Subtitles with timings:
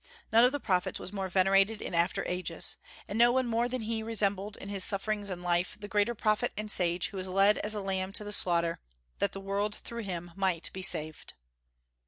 [0.33, 2.75] None of the prophets was more venerated in after ages.
[3.07, 6.51] And no one more than he resembled, in his sufferings and life, that greater Prophet
[6.57, 8.79] and Sage who was led as a lamb to the slaughter,
[9.19, 11.35] that the world through him might be saved.